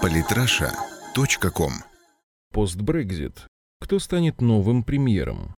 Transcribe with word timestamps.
Политраша.ком 0.00 1.72
Постбрекзит. 2.52 3.46
Кто 3.80 3.98
станет 3.98 4.40
новым 4.40 4.82
премьером? 4.82 5.54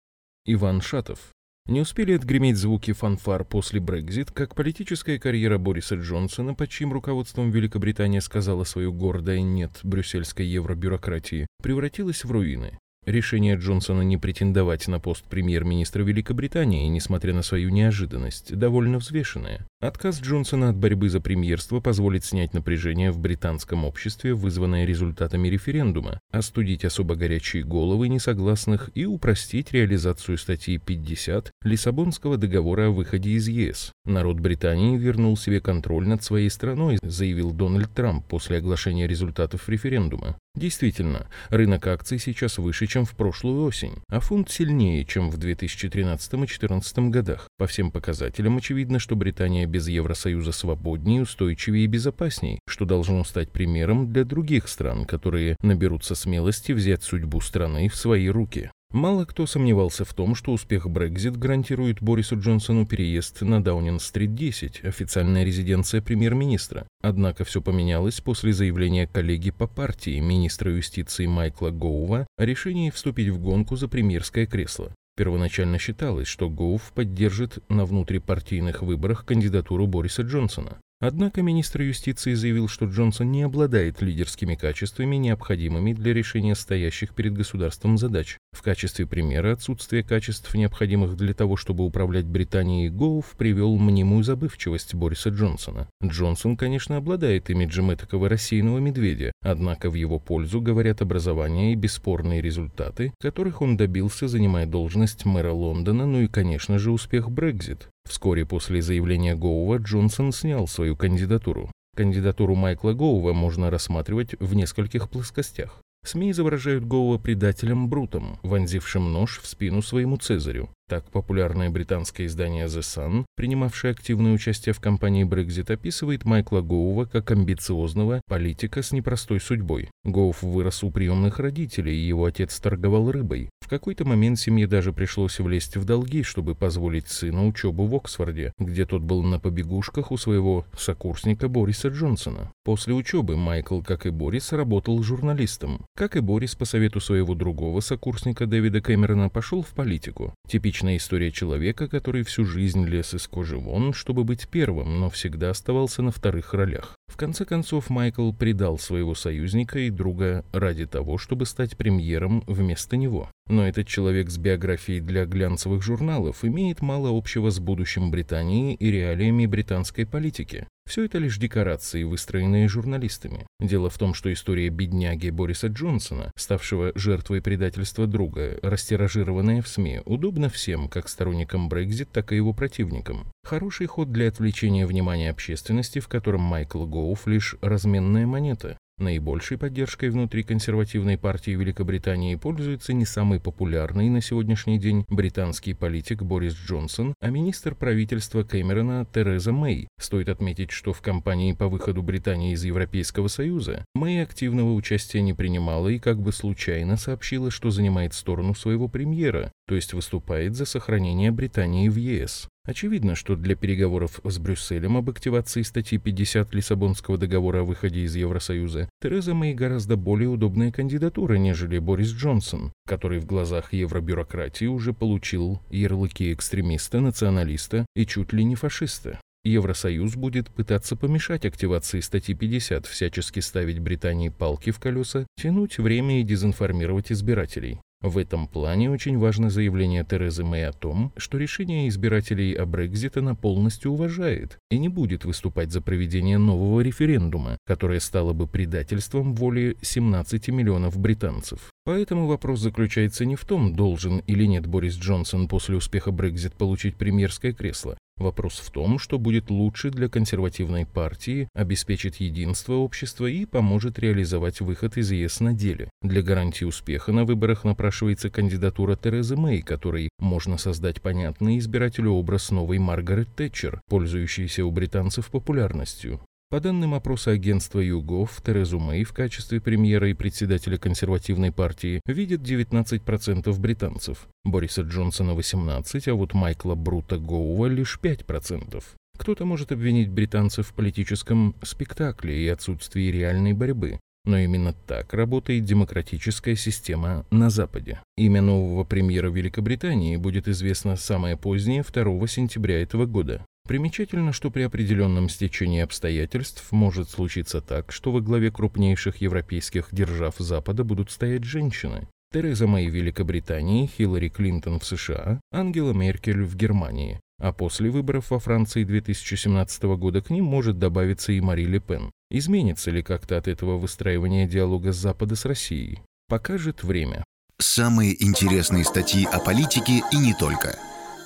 Иван 0.45 0.81
Шатов. 0.81 1.19
Не 1.65 1.81
успели 1.81 2.13
отгреметь 2.13 2.57
звуки 2.57 2.91
фанфар 2.91 3.45
после 3.45 3.79
Брекзит, 3.79 4.31
как 4.31 4.53
политическая 4.53 5.17
карьера 5.17 5.57
Бориса 5.57 5.95
Джонсона, 5.95 6.55
под 6.55 6.69
чьим 6.69 6.91
руководством 6.91 7.51
Великобритания 7.51 8.19
сказала 8.19 8.65
свое 8.65 8.91
гордое 8.91 9.41
«нет» 9.41 9.79
брюссельской 9.83 10.45
евробюрократии, 10.45 11.47
превратилась 11.61 12.25
в 12.25 12.31
руины. 12.31 12.77
Решение 13.05 13.55
Джонсона 13.55 14.01
не 14.01 14.17
претендовать 14.17 14.87
на 14.87 14.99
пост 14.99 15.25
премьер-министра 15.25 16.03
Великобритании, 16.03 16.87
несмотря 16.87 17.33
на 17.33 17.43
свою 17.43 17.69
неожиданность, 17.69 18.55
довольно 18.55 18.97
взвешенное. 18.97 19.65
Отказ 19.83 20.21
Джонсона 20.21 20.69
от 20.69 20.77
борьбы 20.77 21.09
за 21.09 21.19
премьерство 21.19 21.81
позволит 21.81 22.23
снять 22.23 22.53
напряжение 22.53 23.11
в 23.11 23.19
британском 23.19 23.83
обществе, 23.83 24.33
вызванное 24.33 24.85
результатами 24.85 25.49
референдума, 25.49 26.21
остудить 26.31 26.85
особо 26.85 27.15
горячие 27.15 27.65
головы 27.65 28.07
несогласных 28.07 28.91
и 28.95 29.05
упростить 29.05 29.73
реализацию 29.73 30.37
статьи 30.37 30.77
50 30.77 31.51
Лиссабонского 31.65 32.37
договора 32.37 32.87
о 32.87 32.91
выходе 32.91 33.31
из 33.31 33.49
ЕС. 33.49 33.91
Народ 34.05 34.39
Британии 34.39 34.95
вернул 34.95 35.35
себе 35.35 35.59
контроль 35.59 36.07
над 36.07 36.23
своей 36.23 36.49
страной, 36.49 36.97
заявил 37.01 37.51
Дональд 37.51 37.93
Трамп 37.93 38.25
после 38.25 38.59
оглашения 38.59 39.05
результатов 39.05 39.67
референдума. 39.67 40.37
Действительно, 40.55 41.27
рынок 41.49 41.87
акций 41.87 42.19
сейчас 42.19 42.59
выше, 42.59 42.85
чем 42.85 43.05
в 43.05 43.15
прошлую 43.15 43.65
осень, 43.65 43.95
а 44.07 44.19
фунт 44.19 44.51
сильнее, 44.51 45.03
чем 45.03 45.31
в 45.31 45.37
2013 45.37 46.33
и 46.33 46.37
2014 46.37 46.99
годах. 47.09 47.47
По 47.57 47.65
всем 47.65 47.91
показателям 47.91 48.57
очевидно, 48.57 48.99
что 48.99 49.15
Британия 49.15 49.65
без 49.73 49.87
Евросоюза 49.87 50.51
свободнее, 50.51 51.23
устойчивее 51.23 51.85
и 51.85 51.87
безопаснее, 51.87 52.59
что 52.67 52.85
должно 52.85 53.23
стать 53.23 53.51
примером 53.51 54.13
для 54.13 54.23
других 54.23 54.67
стран, 54.67 55.05
которые 55.05 55.57
наберутся 55.63 56.13
смелости 56.13 56.73
взять 56.73 57.01
судьбу 57.01 57.41
страны 57.41 57.89
в 57.89 57.95
свои 57.95 58.27
руки. 58.27 58.69
Мало 58.91 59.25
кто 59.25 59.47
сомневался 59.47 60.05
в 60.05 60.13
том, 60.13 60.35
что 60.35 60.51
успех 60.51 60.87
Брекзит 60.87 61.35
гарантирует 61.35 62.03
Борису 62.03 62.39
Джонсону 62.39 62.85
переезд 62.85 63.41
на 63.41 63.63
Даунинг-стрит 63.63 64.35
10, 64.35 64.85
официальная 64.85 65.43
резиденция 65.43 65.99
премьер-министра. 65.99 66.85
Однако 67.01 67.43
все 67.43 67.59
поменялось 67.59 68.21
после 68.21 68.53
заявления 68.53 69.07
коллеги 69.07 69.49
по 69.49 69.65
партии, 69.65 70.19
министра 70.19 70.71
юстиции 70.71 71.25
Майкла 71.25 71.71
Гоува, 71.71 72.27
о 72.37 72.45
решении 72.45 72.91
вступить 72.91 73.29
в 73.29 73.39
гонку 73.39 73.75
за 73.75 73.87
премьерское 73.87 74.45
кресло. 74.45 74.93
Первоначально 75.15 75.77
считалось, 75.77 76.27
что 76.27 76.49
Гоув 76.49 76.91
поддержит 76.93 77.59
на 77.69 77.85
внутрипартийных 77.85 78.81
выборах 78.81 79.25
кандидатуру 79.25 79.85
Бориса 79.85 80.23
Джонсона. 80.23 80.79
Однако 81.05 81.41
министр 81.41 81.81
юстиции 81.81 82.33
заявил, 82.33 82.69
что 82.69 82.85
Джонсон 82.85 83.29
не 83.29 83.41
обладает 83.41 84.01
лидерскими 84.01 84.55
качествами, 84.55 85.17
необходимыми 85.17 85.91
для 85.91 86.13
решения 86.13 86.55
стоящих 86.55 87.13
перед 87.13 87.33
государством 87.33 87.97
задач. 87.97 88.37
В 88.53 88.61
качестве 88.61 89.05
примера 89.05 89.51
отсутствия 89.51 90.01
качеств, 90.01 90.55
необходимых 90.55 91.17
для 91.17 91.33
того, 91.33 91.57
чтобы 91.57 91.83
управлять 91.83 92.23
Британией, 92.23 92.87
Гоуф 92.87 93.35
привел 93.37 93.75
мнимую 93.75 94.23
забывчивость 94.23 94.95
Бориса 94.95 95.29
Джонсона. 95.29 95.89
Джонсон, 96.01 96.55
конечно, 96.55 96.95
обладает 96.95 97.49
имиджем 97.49 97.93
этакого 97.93 98.29
рассеянного 98.29 98.77
медведя, 98.77 99.33
однако 99.41 99.89
в 99.89 99.95
его 99.95 100.19
пользу 100.19 100.61
говорят 100.61 101.01
образование 101.01 101.73
и 101.73 101.75
бесспорные 101.75 102.39
результаты, 102.39 103.11
которых 103.19 103.61
он 103.61 103.75
добился, 103.75 104.29
занимая 104.29 104.65
должность 104.65 105.25
мэра 105.25 105.51
Лондона, 105.51 106.05
ну 106.05 106.21
и, 106.21 106.27
конечно 106.27 106.79
же, 106.79 106.91
успех 106.91 107.29
Брекзит. 107.29 107.89
Вскоре 108.07 108.45
после 108.45 108.81
заявления 108.81 109.35
Гоува 109.35 109.77
Джонсон 109.77 110.31
снял 110.31 110.67
свою 110.67 110.95
кандидатуру. 110.95 111.71
Кандидатуру 111.95 112.55
Майкла 112.55 112.93
Гоува 112.93 113.33
можно 113.33 113.69
рассматривать 113.69 114.35
в 114.39 114.55
нескольких 114.55 115.09
плоскостях. 115.09 115.81
СМИ 116.05 116.31
изображают 116.31 116.85
Гоува 116.85 117.17
предателем 117.17 117.87
Брутом, 117.87 118.39
вонзившим 118.43 119.11
нож 119.11 119.39
в 119.39 119.47
спину 119.47 119.81
своему 119.81 120.17
Цезарю. 120.17 120.69
Так, 120.89 121.09
популярное 121.11 121.69
британское 121.69 122.27
издание 122.27 122.65
The 122.65 122.81
Sun, 122.81 123.25
принимавшее 123.35 123.91
активное 123.91 124.33
участие 124.33 124.73
в 124.73 124.81
кампании 124.81 125.25
Brexit, 125.25 125.71
описывает 125.71 126.25
Майкла 126.25 126.61
Гоува 126.61 127.05
как 127.05 127.31
амбициозного 127.31 128.21
политика 128.27 128.81
с 128.81 128.91
непростой 128.91 129.39
судьбой. 129.39 129.89
Гоув 130.03 130.43
вырос 130.43 130.83
у 130.83 130.91
приемных 130.91 131.39
родителей, 131.39 131.95
и 131.95 132.05
его 132.05 132.25
отец 132.25 132.59
торговал 132.59 133.11
рыбой. 133.11 133.49
В 133.61 133.69
какой-то 133.69 134.03
момент 134.03 134.37
семье 134.39 134.67
даже 134.67 134.91
пришлось 134.91 135.39
влезть 135.39 135.77
в 135.77 135.85
долги, 135.85 136.21
чтобы 136.21 136.53
позволить 136.53 137.07
сыну 137.07 137.47
учебу 137.47 137.85
в 137.85 137.95
Оксфорде, 137.95 138.51
где 138.59 138.85
тот 138.85 139.01
был 139.01 139.23
на 139.23 139.39
побегушках 139.39 140.11
у 140.11 140.17
своего 140.17 140.65
сокурсника 140.77 141.47
Бориса 141.47 141.87
Джонсона. 141.87 142.51
После 142.65 142.93
учебы 142.93 143.37
Майкл, 143.37 143.81
как 143.81 144.05
и 144.05 144.09
Борис, 144.09 144.51
работал 144.51 145.01
журналистом. 145.01 145.85
Как 145.95 146.17
и 146.17 146.19
Борис, 146.19 146.55
по 146.55 146.65
совету 146.65 146.99
своего 146.99 147.35
другого 147.35 147.79
сокурсника 147.79 148.45
Дэвида 148.45 148.81
Кэмерона, 148.81 149.29
пошел 149.29 149.61
в 149.61 149.69
политику. 149.69 150.33
Типичная 150.73 150.97
история 150.97 151.31
человека, 151.31 151.87
который 151.87 152.23
всю 152.23 152.45
жизнь 152.45 152.83
лез 152.87 153.13
из 153.13 153.27
кожи 153.27 153.57
вон, 153.57 153.93
чтобы 153.93 154.23
быть 154.23 154.47
первым, 154.49 154.99
но 154.99 155.11
всегда 155.11 155.51
оставался 155.51 156.01
на 156.01 156.09
вторых 156.09 156.55
ролях. 156.55 156.95
В 157.05 157.15
конце 157.15 157.45
концов, 157.45 157.91
Майкл 157.91 158.33
предал 158.33 158.79
своего 158.79 159.13
союзника 159.13 159.77
и 159.77 159.91
друга 159.91 160.43
ради 160.51 160.87
того, 160.87 161.19
чтобы 161.19 161.45
стать 161.45 161.77
премьером 161.77 162.43
вместо 162.47 162.97
него. 162.97 163.29
Но 163.47 163.67
этот 163.67 163.87
человек 163.87 164.29
с 164.29 164.37
биографией 164.37 165.01
для 165.01 165.25
глянцевых 165.25 165.83
журналов 165.83 166.45
имеет 166.45 166.81
мало 166.81 167.15
общего 167.15 167.49
с 167.49 167.59
будущим 167.59 168.09
Британии 168.09 168.73
и 168.75 168.89
реалиями 168.89 169.45
британской 169.45 170.05
политики. 170.05 170.67
Все 170.85 171.05
это 171.05 171.17
лишь 171.17 171.37
декорации, 171.37 172.03
выстроенные 172.03 172.67
журналистами. 172.67 173.45
Дело 173.59 173.89
в 173.89 173.97
том, 173.97 174.13
что 174.13 174.31
история 174.31 174.69
бедняги 174.69 175.29
Бориса 175.29 175.67
Джонсона, 175.67 176.31
ставшего 176.37 176.91
жертвой 176.95 177.41
предательства 177.41 178.05
друга, 178.05 178.59
растиражированная 178.61 179.61
в 179.61 179.67
СМИ, 179.67 180.01
удобна 180.05 180.49
всем, 180.49 180.89
как 180.89 181.07
сторонникам 181.07 181.69
Брекзит, 181.69 182.09
так 182.11 182.31
и 182.31 182.35
его 182.35 182.53
противникам. 182.53 183.31
Хороший 183.43 183.87
ход 183.87 184.11
для 184.11 184.27
отвлечения 184.27 184.85
внимания 184.85 185.29
общественности, 185.29 185.99
в 185.99 186.07
котором 186.07 186.41
Майкл 186.41 186.85
Гоуф 186.85 187.27
лишь 187.27 187.55
разменная 187.61 188.25
монета. 188.25 188.77
Наибольшей 188.99 189.57
поддержкой 189.57 190.09
внутри 190.09 190.43
консервативной 190.43 191.17
партии 191.17 191.51
Великобритании 191.51 192.35
пользуется 192.35 192.93
не 192.93 193.05
самый 193.05 193.39
популярный 193.39 194.09
на 194.09 194.21
сегодняшний 194.21 194.77
день 194.77 195.03
британский 195.09 195.73
политик 195.73 196.21
Борис 196.21 196.53
Джонсон, 196.53 197.15
а 197.19 197.29
министр 197.29 197.73
правительства 197.73 198.43
Кэмерона 198.43 199.07
Тереза 199.11 199.51
Мэй. 199.51 199.87
Стоит 199.99 200.29
отметить, 200.29 200.71
что 200.71 200.93
в 200.93 201.01
кампании 201.01 201.53
по 201.53 201.67
выходу 201.67 202.03
Британии 202.03 202.53
из 202.53 202.63
Европейского 202.63 203.29
Союза 203.29 203.83
Мэй 203.95 204.21
активного 204.21 204.73
участия 204.73 205.21
не 205.21 205.33
принимала 205.33 205.87
и 205.87 205.97
как 205.97 206.21
бы 206.21 206.31
случайно 206.31 206.95
сообщила, 206.95 207.49
что 207.49 207.71
занимает 207.71 208.13
сторону 208.13 208.53
своего 208.53 208.87
премьера, 208.87 209.51
то 209.67 209.75
есть 209.75 209.93
выступает 209.93 210.55
за 210.55 210.65
сохранение 210.65 211.31
Британии 211.31 211.89
в 211.89 211.95
ЕС. 211.95 212.47
Очевидно, 212.65 213.15
что 213.15 213.35
для 213.35 213.55
переговоров 213.55 214.21
с 214.23 214.39
Брюсселем 214.39 214.95
об 214.95 215.09
активации 215.09 215.63
статьи 215.63 215.97
50 215.97 216.53
Лиссабонского 216.53 217.17
договора 217.17 217.59
о 217.59 217.63
выходе 217.63 218.01
из 218.01 218.15
Евросоюза 218.15 218.87
Тереза 219.01 219.33
Мэй 219.33 219.53
гораздо 219.53 219.97
более 219.97 220.29
удобная 220.29 220.71
кандидатура, 220.71 221.33
нежели 221.33 221.79
Борис 221.79 222.13
Джонсон, 222.13 222.71
который 222.87 223.19
в 223.19 223.25
глазах 223.25 223.73
евробюрократии 223.73 224.65
уже 224.65 224.93
получил 224.93 225.61
ярлыки 225.71 226.31
экстремиста, 226.31 227.01
националиста 227.01 227.85
и 227.95 228.05
чуть 228.05 228.31
ли 228.31 228.45
не 228.45 228.55
фашиста. 228.55 229.19
Евросоюз 229.43 230.15
будет 230.15 230.49
пытаться 230.49 230.95
помешать 230.95 231.45
активации 231.45 231.99
статьи 231.99 232.33
50, 232.33 232.85
всячески 232.85 233.41
ставить 233.41 233.79
Британии 233.79 234.29
палки 234.29 234.71
в 234.71 234.79
колеса, 234.79 235.27
тянуть 235.35 235.79
время 235.79 236.21
и 236.21 236.23
дезинформировать 236.23 237.11
избирателей. 237.11 237.81
В 238.03 238.17
этом 238.17 238.47
плане 238.47 238.91
очень 238.91 239.17
важно 239.17 239.49
заявление 239.49 240.03
Терезы 240.03 240.43
Мэй 240.43 240.67
о 240.67 240.73
том, 240.73 241.13
что 241.15 241.37
решение 241.37 241.87
избирателей 241.87 242.53
о 242.53 242.65
Брекзит 242.65 243.15
она 243.15 243.33
полностью 243.33 243.91
уважает 243.91 244.59
и 244.69 244.77
не 244.77 244.89
будет 244.89 245.23
выступать 245.23 245.71
за 245.71 245.79
проведение 245.79 246.37
нового 246.37 246.81
референдума, 246.81 247.57
которое 247.65 248.01
стало 248.01 248.33
бы 248.33 248.45
предательством 248.45 249.33
воли 249.33 249.77
17 249.81 250.49
миллионов 250.49 250.99
британцев. 250.99 251.71
Поэтому 251.85 252.27
вопрос 252.27 252.59
заключается 252.59 253.23
не 253.23 253.37
в 253.37 253.45
том, 253.45 253.73
должен 253.73 254.19
или 254.27 254.43
нет 254.43 254.67
Борис 254.67 254.95
Джонсон 254.95 255.47
после 255.47 255.77
успеха 255.77 256.11
Брекзит 256.11 256.55
получить 256.55 256.97
премьерское 256.97 257.53
кресло, 257.53 257.97
Вопрос 258.17 258.59
в 258.59 258.69
том, 258.69 258.99
что 258.99 259.17
будет 259.17 259.49
лучше 259.49 259.89
для 259.89 260.07
консервативной 260.07 260.85
партии, 260.85 261.47
обеспечит 261.53 262.17
единство 262.17 262.73
общества 262.73 263.25
и 263.25 263.45
поможет 263.45 263.97
реализовать 263.97 264.61
выход 264.61 264.97
из 264.97 265.11
ЕС 265.11 265.39
на 265.39 265.53
деле. 265.53 265.89
Для 266.01 266.21
гарантии 266.21 266.65
успеха 266.65 267.11
на 267.11 267.25
выборах 267.25 267.63
напрашивается 267.63 268.29
кандидатура 268.29 268.95
Терезы 268.95 269.35
Мэй, 269.35 269.61
которой 269.61 270.09
можно 270.19 270.57
создать 270.57 271.01
понятный 271.01 271.57
избирателю 271.57 272.11
образ 272.11 272.51
новой 272.51 272.77
Маргарет 272.77 273.33
Тэтчер, 273.35 273.81
пользующейся 273.89 274.63
у 274.63 274.71
британцев 274.71 275.29
популярностью. 275.29 276.19
По 276.53 276.59
данным 276.59 276.93
опроса 276.93 277.31
агентства 277.31 277.79
ЮГОВ, 277.79 278.43
Терезу 278.45 278.77
Мэй 278.77 279.05
в 279.05 279.11
качестве 279.11 279.59
премьера 279.59 280.11
и 280.11 280.13
председателя 280.13 280.77
консервативной 280.77 281.51
партии 281.51 281.99
видят 282.05 282.41
19% 282.41 283.59
британцев, 283.59 284.27
Бориса 284.43 284.83
Джонсона 284.83 285.31
18%, 285.31 286.11
а 286.11 286.13
вот 286.13 286.35
Майкла 286.35 286.75
Брута 286.75 287.17
Гоува 287.17 287.65
лишь 287.65 287.99
5%. 287.99 288.83
Кто-то 289.17 289.45
может 289.45 289.71
обвинить 289.71 290.11
британцев 290.11 290.67
в 290.67 290.73
политическом 290.75 291.55
спектакле 291.63 292.45
и 292.45 292.47
отсутствии 292.49 293.09
реальной 293.09 293.53
борьбы, 293.53 293.99
но 294.23 294.37
именно 294.37 294.73
так 294.73 295.11
работает 295.15 295.65
демократическая 295.65 296.55
система 296.55 297.25
на 297.31 297.49
Западе. 297.49 297.99
Имя 298.15 298.43
нового 298.43 298.83
премьера 298.83 299.31
Великобритании 299.31 300.17
будет 300.17 300.47
известно 300.47 300.97
самое 300.97 301.35
позднее 301.35 301.81
2 301.81 302.27
сентября 302.27 302.83
этого 302.83 303.07
года. 303.07 303.43
Примечательно, 303.65 304.33
что 304.33 304.51
при 304.51 304.63
определенном 304.63 305.29
стечении 305.29 305.81
обстоятельств 305.81 306.71
может 306.71 307.09
случиться 307.09 307.61
так, 307.61 307.91
что 307.91 308.11
во 308.11 308.19
главе 308.19 308.51
крупнейших 308.51 309.17
европейских 309.17 309.87
держав 309.91 310.35
Запада 310.37 310.83
будут 310.83 311.11
стоять 311.11 311.45
женщины. 311.45 312.07
Тереза 312.33 312.67
Мэй 312.67 312.89
в 312.89 312.93
Великобритании, 312.93 313.85
Хиллари 313.85 314.27
Клинтон 314.27 314.79
в 314.79 314.85
США, 314.85 315.39
Ангела 315.51 315.93
Меркель 315.93 316.43
в 316.43 316.55
Германии. 316.55 317.19
А 317.39 317.53
после 317.53 317.89
выборов 317.89 318.31
во 318.31 318.39
Франции 318.39 318.83
2017 318.83 319.83
года 319.83 320.21
к 320.21 320.29
ним 320.29 320.45
может 320.45 320.79
добавиться 320.79 321.31
и 321.31 321.39
Мари 321.39 321.65
Ле 321.65 321.79
Пен. 321.79 322.11
Изменится 322.31 322.89
ли 322.89 323.03
как-то 323.03 323.37
от 323.37 323.47
этого 323.47 323.77
выстраивания 323.77 324.47
диалога 324.47 324.91
с 324.91 324.97
Запада 324.97 325.35
с 325.35 325.45
Россией? 325.45 325.99
Покажет 326.27 326.83
время. 326.83 327.23
Самые 327.59 328.21
интересные 328.23 328.83
статьи 328.83 329.25
о 329.25 329.39
политике 329.39 330.01
и 330.11 330.17
не 330.17 330.33
только. 330.33 330.77